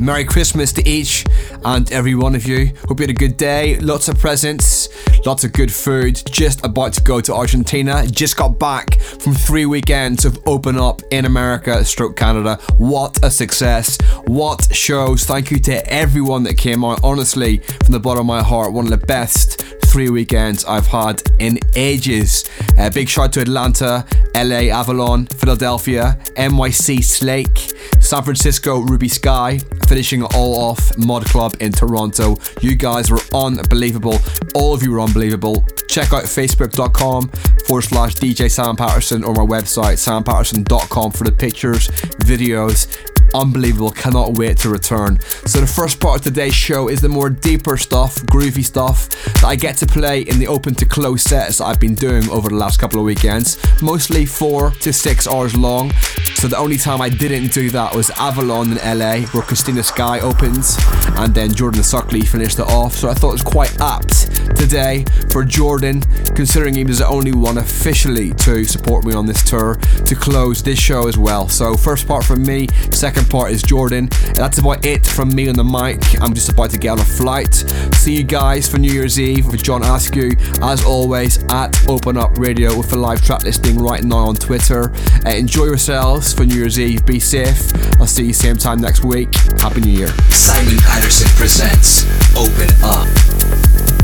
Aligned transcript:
Merry 0.00 0.24
Christmas 0.24 0.72
to 0.74 0.88
each 0.88 1.24
and 1.64 1.90
every 1.92 2.14
one 2.14 2.34
of 2.34 2.46
you. 2.46 2.72
Hope 2.88 3.00
you 3.00 3.04
had 3.04 3.10
a 3.10 3.12
good 3.12 3.36
day, 3.36 3.78
lots 3.80 4.08
of 4.08 4.18
presents, 4.18 4.88
lots 5.26 5.44
of 5.44 5.52
good 5.52 5.72
food. 5.72 6.22
Just 6.30 6.64
about 6.64 6.92
to 6.94 7.02
go 7.02 7.20
to 7.20 7.34
Argentina. 7.34 8.06
Just 8.06 8.36
got 8.36 8.58
back 8.58 9.00
from 9.00 9.34
three 9.34 9.66
weekends 9.66 10.24
of 10.24 10.38
Open 10.46 10.76
Up 10.76 11.02
in 11.10 11.24
America, 11.24 11.84
stroke 11.84 12.16
Canada. 12.16 12.58
What 12.78 13.18
a 13.24 13.30
success! 13.30 13.98
What 14.26 14.74
shows! 14.74 15.24
Thank 15.24 15.50
you 15.50 15.58
to 15.60 15.86
everyone 15.92 16.42
that 16.44 16.56
came 16.58 16.84
out. 16.84 17.00
Honestly, 17.02 17.58
from 17.58 17.92
the 17.92 18.00
bottom 18.00 18.20
of 18.20 18.26
my 18.26 18.42
heart, 18.42 18.72
one 18.72 18.84
of 18.84 18.90
the 18.90 19.06
best 19.06 19.62
three 19.90 20.08
weekends 20.08 20.64
I've 20.64 20.86
had 20.86 21.22
in 21.40 21.58
ages. 21.74 22.48
Uh, 22.78 22.90
big 22.90 23.08
shout 23.08 23.32
to 23.32 23.40
Atlanta, 23.40 24.06
LA 24.34 24.70
Avalon, 24.70 25.26
Philadelphia, 25.26 26.16
NYC 26.36 27.02
Slake, 27.02 27.74
San 27.98 28.22
Francisco 28.22 28.80
Ruby 28.80 29.08
Skye, 29.08 29.58
finishing 29.88 30.22
all 30.22 30.54
off 30.56 30.96
Mod 30.96 31.24
Club 31.24 31.56
in 31.60 31.72
Toronto. 31.72 32.36
You 32.60 32.76
guys 32.76 33.10
were 33.10 33.20
unbelievable. 33.34 34.18
All 34.54 34.72
of 34.74 34.82
you 34.82 34.92
were 34.92 35.00
unbelievable. 35.00 35.66
Check 35.88 36.12
out 36.12 36.24
facebook.com 36.24 37.28
forward 37.66 37.82
slash 37.82 38.14
DJ 38.14 38.48
Simon 38.48 38.76
Patterson 38.76 39.24
or 39.24 39.34
my 39.34 39.42
website 39.42 39.98
simonpatterson.com 39.98 41.10
for 41.10 41.24
the 41.24 41.32
pictures, 41.32 41.88
videos, 42.20 42.86
unbelievable. 43.34 43.90
Cannot 43.90 44.38
wait 44.38 44.58
to 44.58 44.68
return. 44.68 45.20
So, 45.46 45.60
the 45.60 45.66
first 45.66 46.00
part 46.00 46.18
of 46.20 46.24
today's 46.24 46.54
show 46.54 46.88
is 46.88 47.00
the 47.00 47.08
more 47.08 47.30
deeper 47.30 47.76
stuff, 47.76 48.16
groovy 48.26 48.64
stuff 48.64 49.08
that 49.34 49.44
I 49.44 49.56
get 49.56 49.76
to 49.78 49.86
play 49.86 50.22
in 50.22 50.38
the 50.38 50.46
open 50.46 50.74
to 50.76 50.84
close 50.84 51.22
sets 51.22 51.58
that 51.58 51.64
I've 51.64 51.80
been 51.80 51.94
doing 51.94 52.28
over 52.30 52.48
the 52.48 52.56
last 52.56 52.80
couple 52.80 52.98
of 52.98 53.06
weekends, 53.06 53.58
mostly 53.82 54.26
four 54.26 54.70
to 54.70 54.92
six 54.92 55.26
hours 55.26 55.56
long. 55.56 55.92
So, 56.34 56.48
the 56.48 56.58
only 56.58 56.76
time 56.76 57.00
I 57.00 57.08
didn't 57.08 57.52
do 57.52 57.70
that 57.70 57.94
was 57.94 58.10
Avalon 58.10 58.72
in 58.72 58.98
LA, 58.98 59.26
where 59.32 59.42
Christina 59.42 59.82
Sky 59.82 60.20
opens, 60.20 60.76
and 61.16 61.34
then 61.34 61.52
Jordan 61.54 61.82
Suckley 61.82 62.26
finished 62.26 62.58
it 62.58 62.66
off. 62.66 62.94
So, 62.94 63.08
I 63.10 63.14
thought 63.14 63.30
it 63.30 63.32
was 63.32 63.42
quite 63.42 63.80
apt 63.80 64.30
today 64.56 65.04
for 65.30 65.44
Jordan, 65.44 66.02
considering 66.34 66.74
he 66.74 66.84
was 66.84 66.98
the 66.98 67.08
only 67.08 67.32
one 67.32 67.58
officially 67.58 68.32
to 68.34 68.64
support 68.64 69.04
me 69.04 69.14
on 69.14 69.26
this 69.26 69.42
tour, 69.42 69.76
to 70.04 70.14
close 70.14 70.62
this 70.62 70.78
show 70.78 71.08
as 71.08 71.16
well. 71.18 71.48
So, 71.48 71.76
first 71.76 72.06
part 72.06 72.24
from 72.24 72.42
me, 72.42 72.68
second 72.90 73.19
second 73.20 73.30
part 73.30 73.52
is 73.52 73.62
Jordan. 73.62 74.08
That's 74.34 74.58
about 74.58 74.84
it 74.86 75.06
from 75.06 75.34
me 75.34 75.48
on 75.48 75.54
the 75.54 75.64
mic. 75.64 76.00
I'm 76.22 76.32
just 76.32 76.48
about 76.48 76.70
to 76.70 76.78
get 76.78 76.90
on 76.90 77.00
a 77.00 77.04
flight. 77.04 77.54
See 77.94 78.16
you 78.16 78.22
guys 78.22 78.66
for 78.68 78.78
New 78.78 78.92
Year's 78.92 79.20
Eve 79.20 79.46
with 79.46 79.62
John 79.62 79.82
Askew, 79.82 80.32
as 80.62 80.84
always, 80.84 81.42
at 81.50 81.88
Open 81.88 82.16
Up 82.16 82.38
Radio 82.38 82.76
with 82.76 82.92
a 82.92 82.96
live 82.96 83.22
track 83.22 83.42
listing 83.42 83.76
right 83.76 84.02
now 84.02 84.28
on 84.28 84.36
Twitter. 84.36 84.92
Uh, 85.26 85.30
enjoy 85.30 85.64
yourselves 85.64 86.32
for 86.32 86.46
New 86.46 86.54
Year's 86.56 86.80
Eve. 86.80 87.04
Be 87.04 87.20
safe. 87.20 87.72
I'll 88.00 88.06
see 88.06 88.24
you 88.24 88.32
same 88.32 88.56
time 88.56 88.80
next 88.80 89.04
week. 89.04 89.34
Happy 89.58 89.80
New 89.82 89.92
Year. 89.92 90.08
Simon 90.30 90.78
Patterson 90.78 91.28
presents 91.36 92.04
Open 92.36 92.70
Up. 92.82 93.99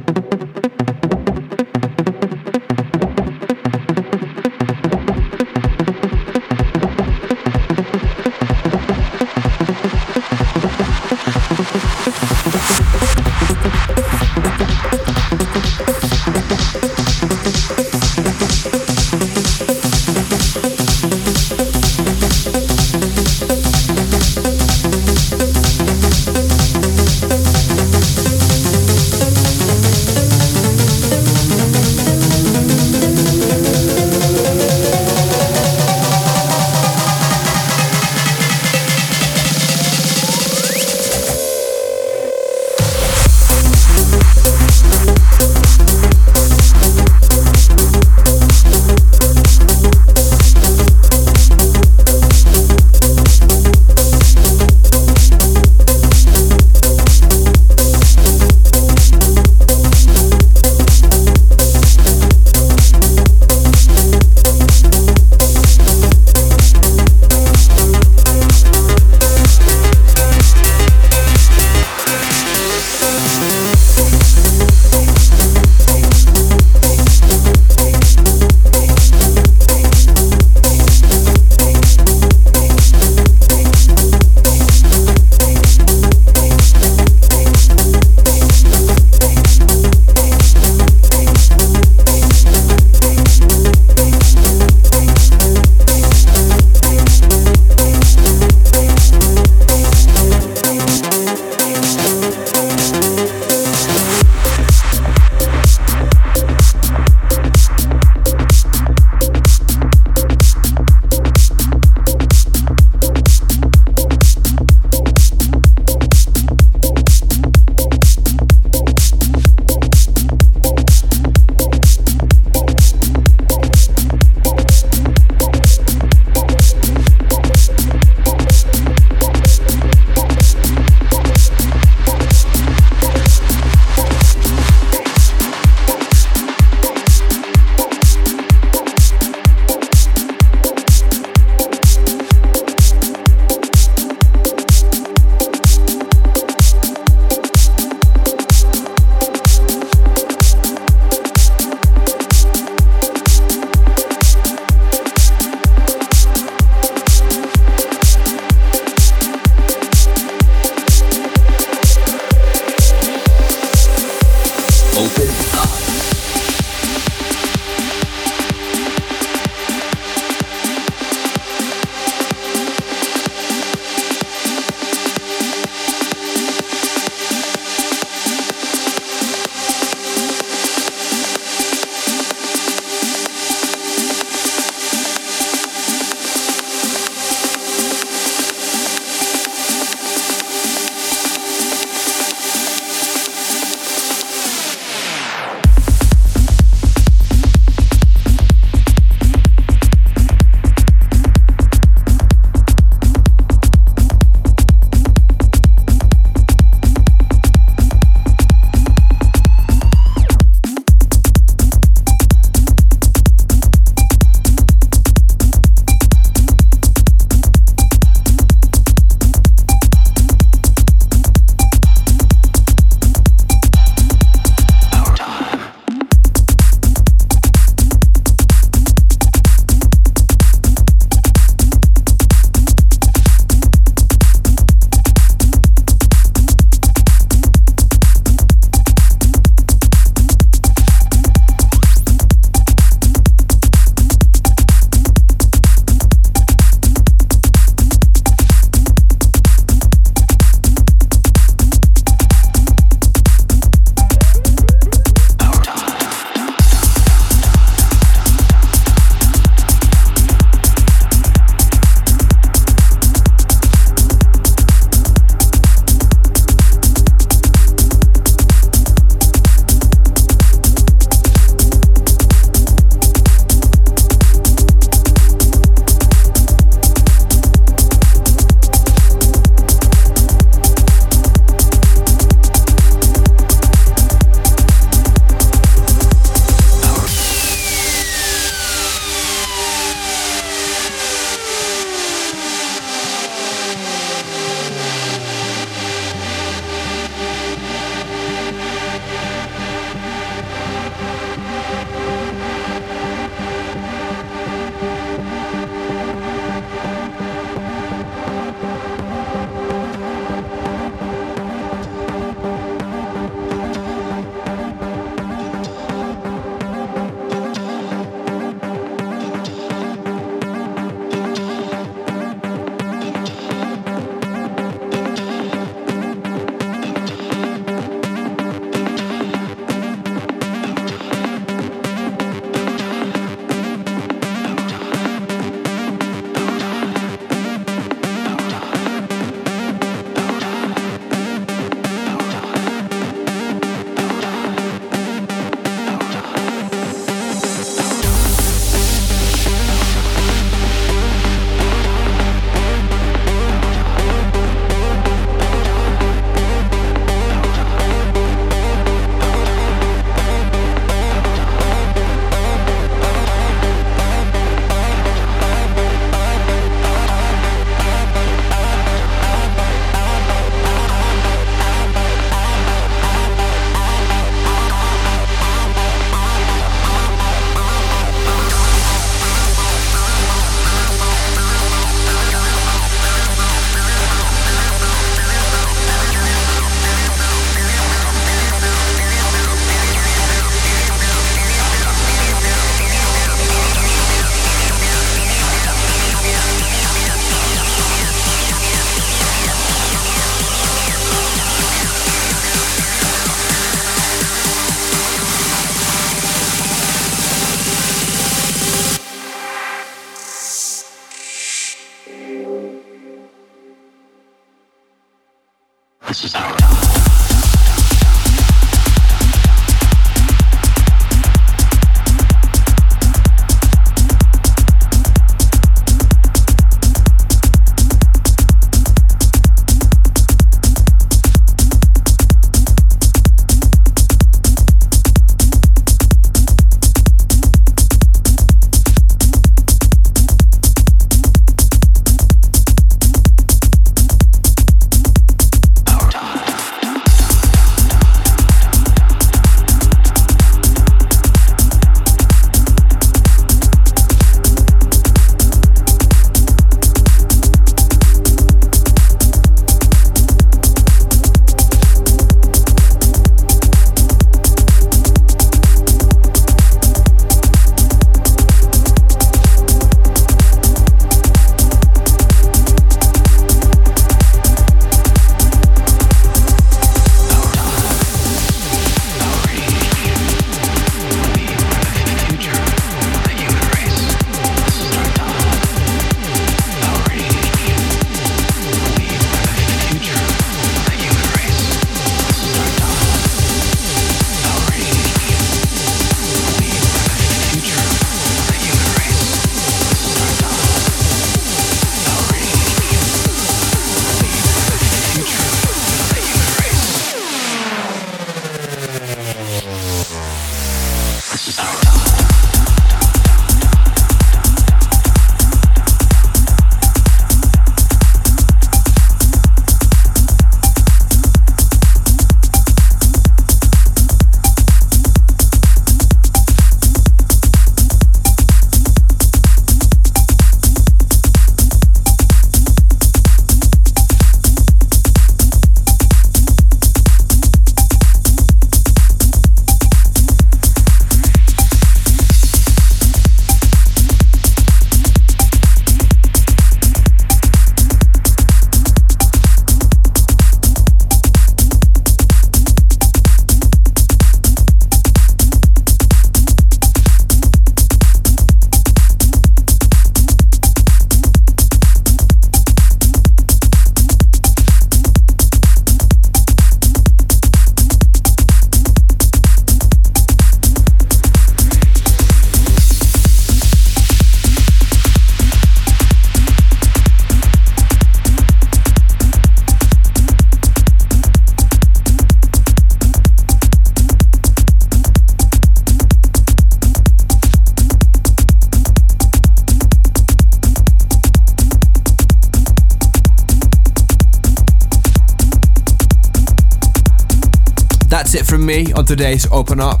Today's 599.06 599.46
Open 599.52 599.78
Up. 599.78 600.00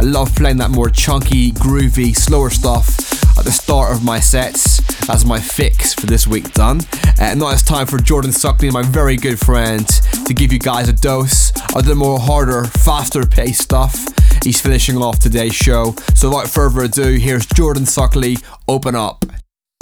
I 0.00 0.02
love 0.02 0.34
playing 0.34 0.56
that 0.58 0.70
more 0.70 0.88
chunky, 0.88 1.52
groovy, 1.52 2.16
slower 2.16 2.48
stuff 2.48 3.38
at 3.38 3.44
the 3.44 3.50
start 3.50 3.94
of 3.94 4.02
my 4.02 4.18
sets 4.18 4.80
as 5.10 5.26
my 5.26 5.38
fix 5.38 5.92
for 5.92 6.06
this 6.06 6.26
week 6.26 6.52
done. 6.54 6.80
Uh, 7.20 7.34
now 7.34 7.50
it's 7.50 7.62
time 7.62 7.86
for 7.86 7.98
Jordan 7.98 8.30
Suckley, 8.30 8.72
my 8.72 8.82
very 8.82 9.16
good 9.16 9.38
friend, 9.38 9.86
to 10.26 10.32
give 10.32 10.52
you 10.52 10.58
guys 10.58 10.88
a 10.88 10.94
dose 10.94 11.52
of 11.74 11.84
the 11.84 11.94
more 11.94 12.18
harder, 12.18 12.64
faster 12.64 13.26
paced 13.26 13.62
stuff. 13.62 14.06
He's 14.42 14.60
finishing 14.60 14.96
off 14.96 15.18
today's 15.18 15.54
show. 15.54 15.94
So 16.14 16.30
without 16.30 16.48
further 16.48 16.82
ado, 16.82 17.16
here's 17.16 17.46
Jordan 17.46 17.84
Suckley, 17.84 18.42
Open 18.68 18.94
Up. 18.94 19.24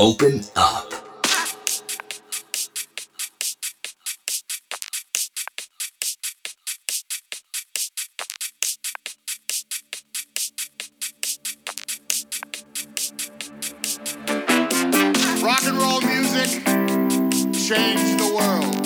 Open 0.01 0.41
Up. 17.71 17.79
changed 17.79 18.19
the 18.19 18.35
world. 18.35 18.84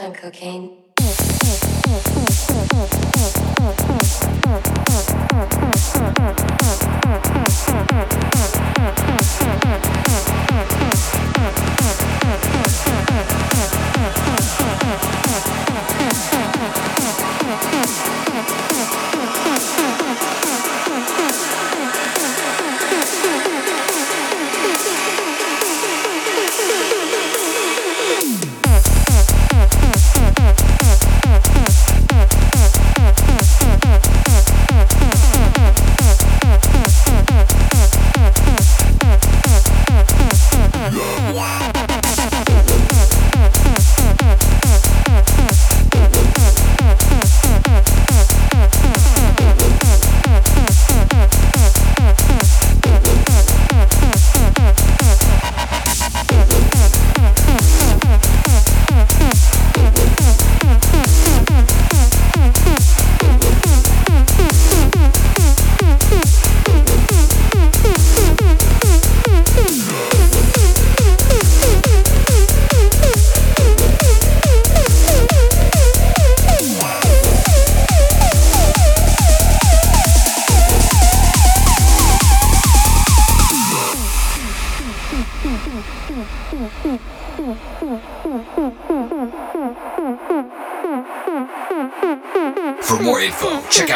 On 0.00 0.12
cocaine? 0.14 0.87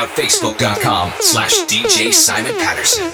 Out 0.03 0.09
facebook.com 0.16 1.12
slash 1.20 1.53
DJ 1.66 2.12
Simon 2.12 2.55
Patterson. 2.57 3.12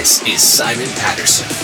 This 0.00 0.22
is 0.26 0.40
Simon 0.42 0.88
Patterson. 0.96 1.59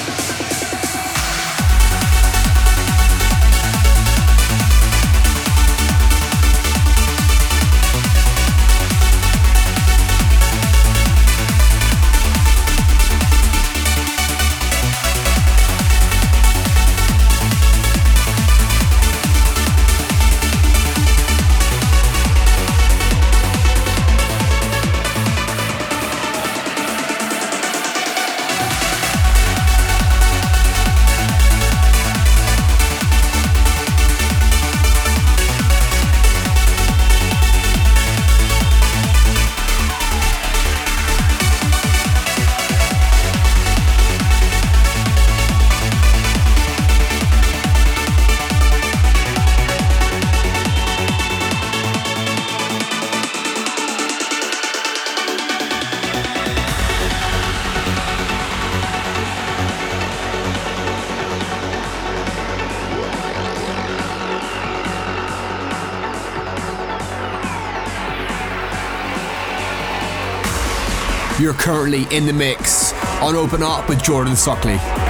Currently 71.57 72.07
in 72.17 72.27
the 72.27 72.33
mix 72.33 72.93
on 73.21 73.35
Open 73.35 73.63
Up 73.63 73.89
with 73.89 74.03
Jordan 74.03 74.35
Suckley. 74.35 75.06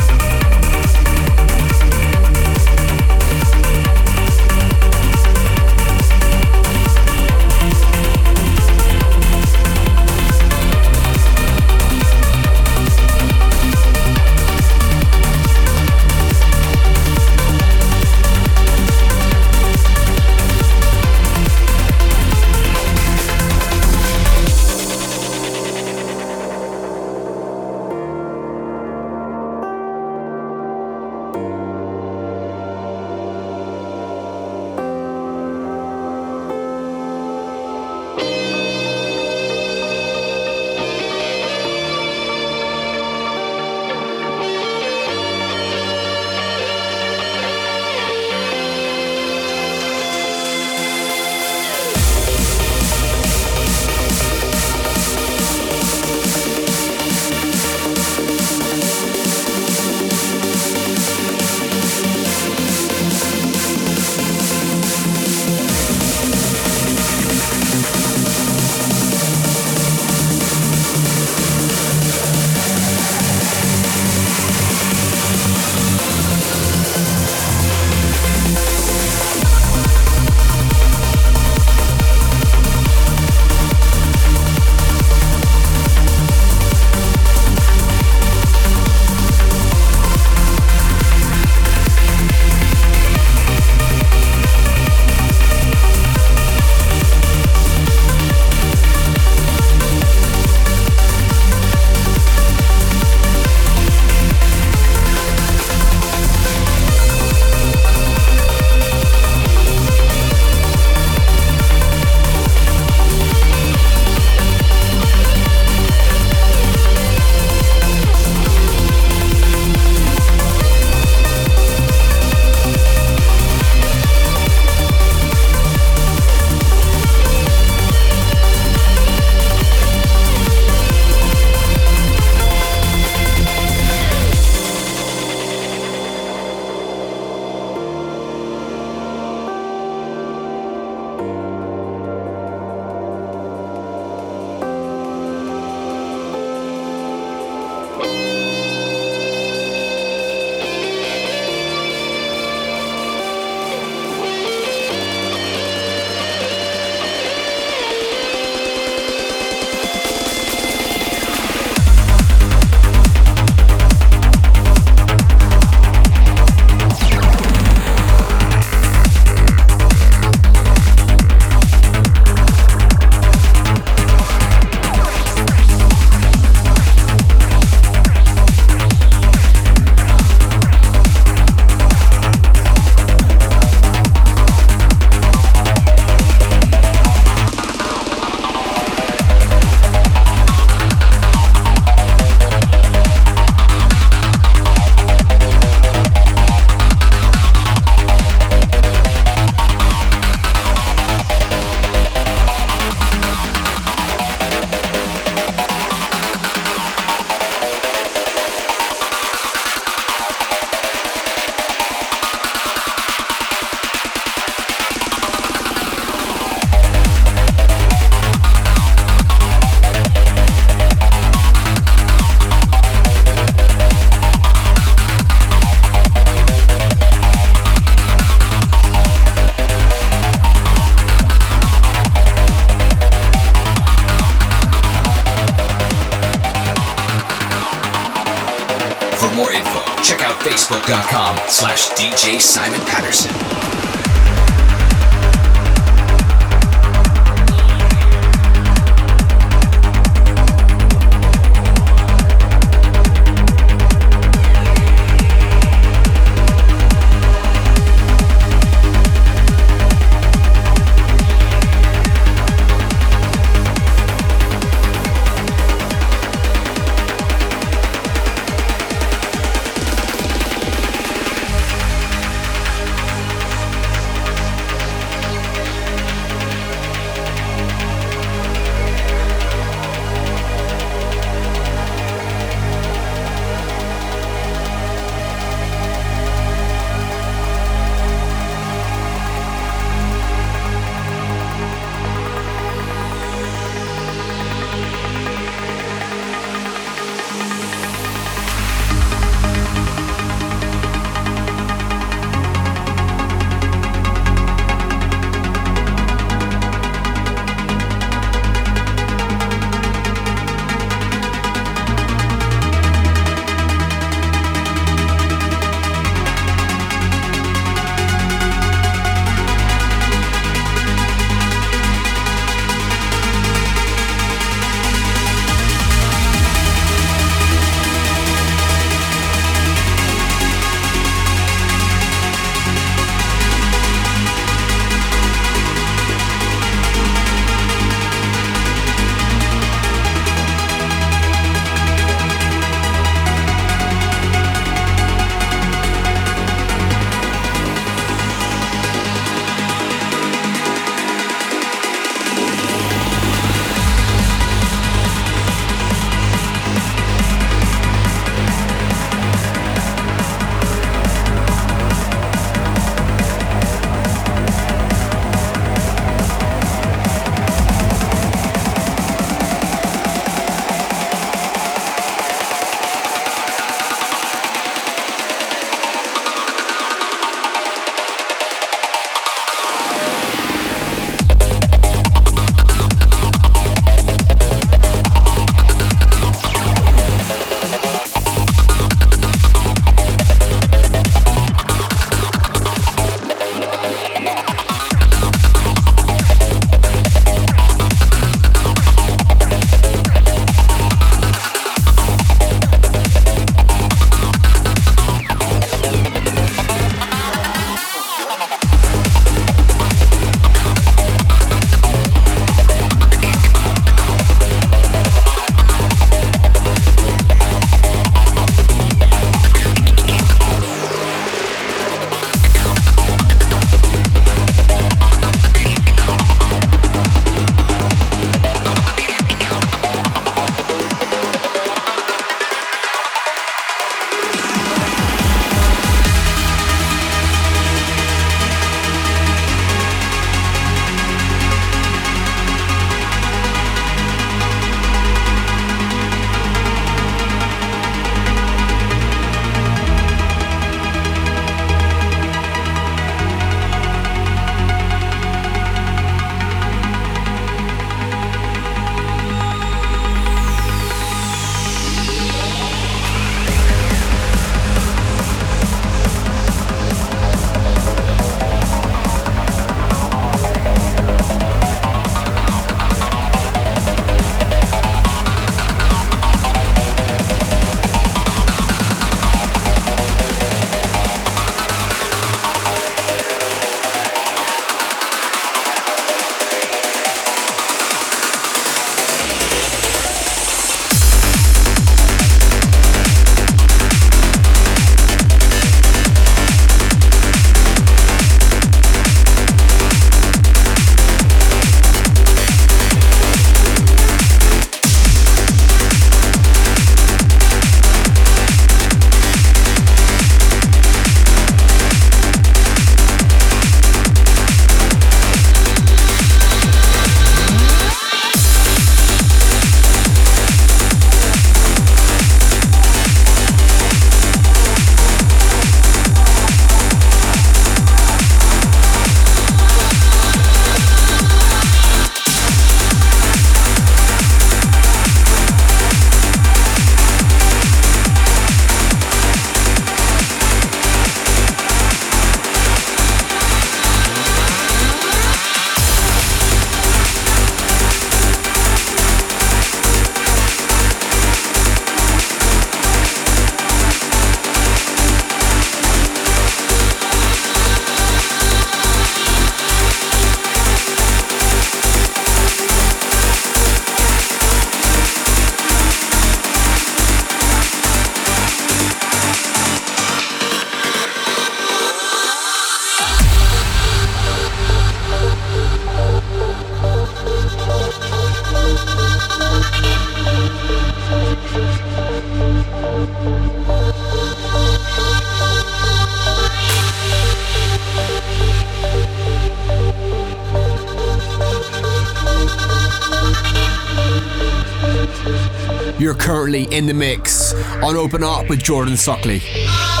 In 596.81 596.87
the 596.87 596.93
mix 596.95 597.53
on 597.83 597.95
Open 597.95 598.23
Up 598.23 598.49
with 598.49 598.63
Jordan 598.63 598.95
Suckley. 598.95 600.00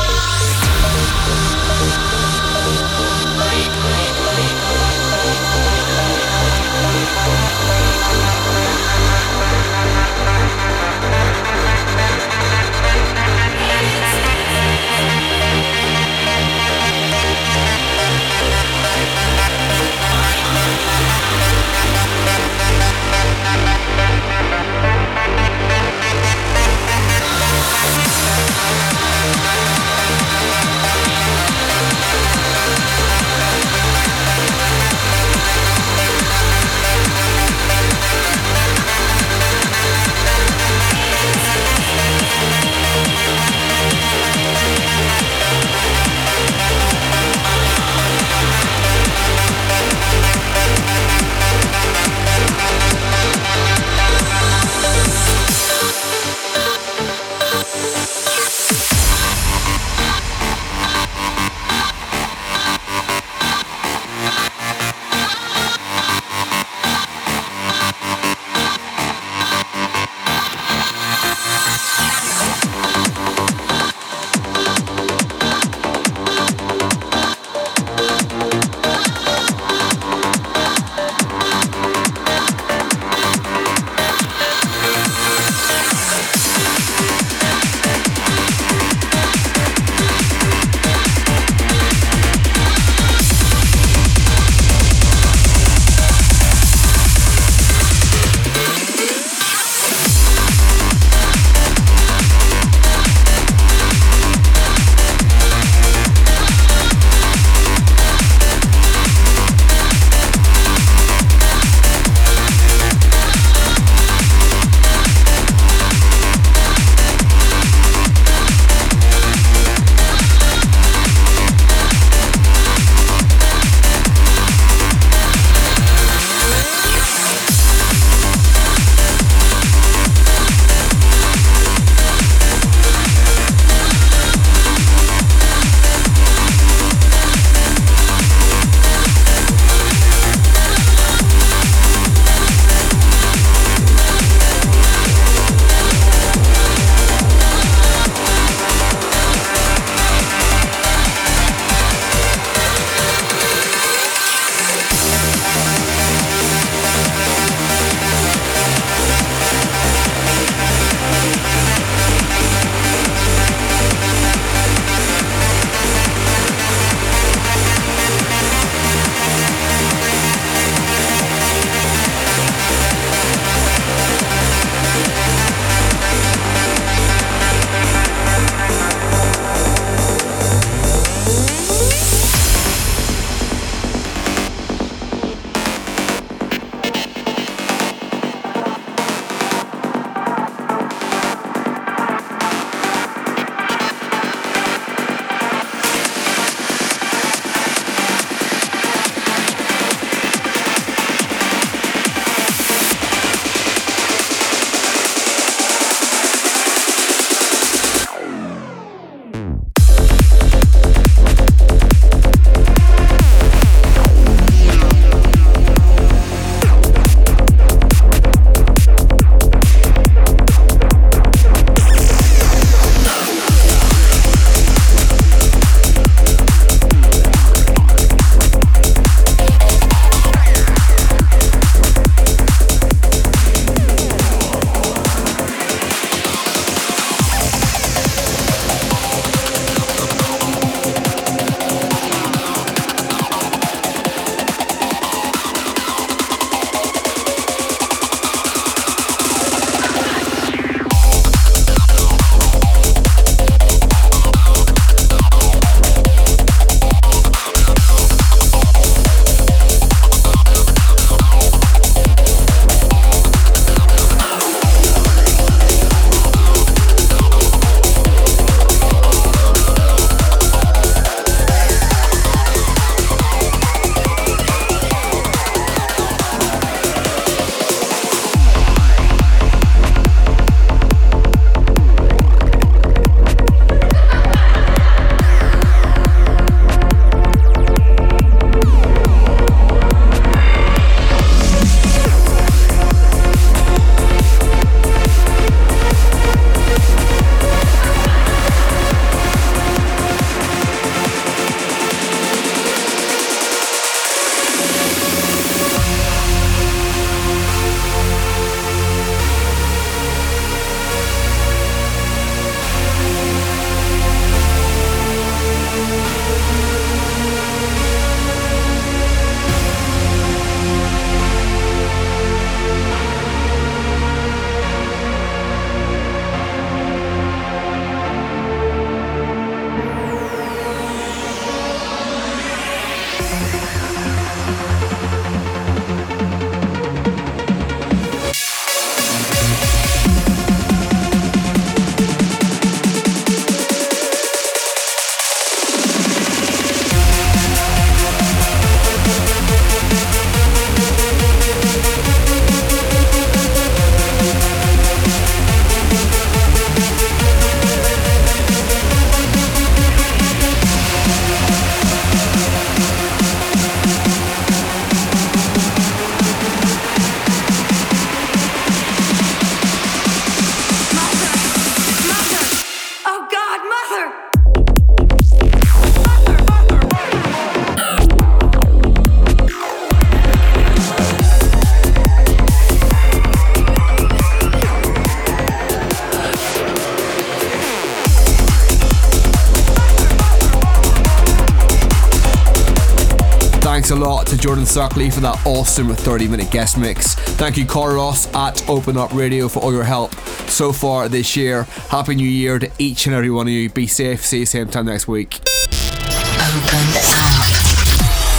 To 394.31 394.37
Jordan 394.37 394.63
Suckley 394.63 395.11
for 395.11 395.19
that 395.19 395.45
awesome 395.45 395.93
30 395.93 396.29
minute 396.29 396.49
guest 396.51 396.77
mix. 396.77 397.15
Thank 397.35 397.57
you, 397.57 397.65
Carlos 397.65 398.33
at 398.33 398.67
Open 398.69 398.95
Up 398.95 399.13
Radio, 399.13 399.49
for 399.49 399.59
all 399.59 399.73
your 399.73 399.83
help 399.83 400.15
so 400.47 400.71
far 400.71 401.09
this 401.09 401.35
year. 401.35 401.63
Happy 401.89 402.15
New 402.15 402.27
Year 402.27 402.57
to 402.57 402.71
each 402.79 403.07
and 403.07 403.15
every 403.15 403.29
one 403.29 403.47
of 403.47 403.53
you. 403.53 403.69
Be 403.69 403.87
safe. 403.87 404.25
See 404.25 404.39
you 404.39 404.45
same 404.45 404.69
time 404.69 404.85
next 404.85 405.05
week. 405.05 405.35
Open 405.35 406.85
Up. 406.95 407.43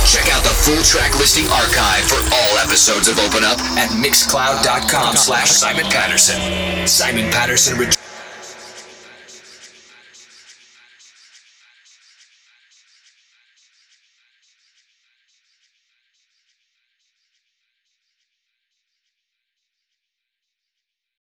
Check 0.09 0.33
out 0.33 0.43
the 0.43 0.55
full 0.65 0.83
track 0.83 1.13
listing 1.19 1.45
archive 1.53 2.05
for 2.05 2.21
all 2.35 2.59
episodes 2.59 3.09
of 3.09 3.19
Open 3.19 3.45
Up 3.45 3.59
at 3.77 3.91
mixcloud.com 3.91 5.17
slash 5.17 5.51
Simon 5.51 5.85
Patterson. 5.87 6.87
Simon 6.87 7.31
Patterson 7.31 7.77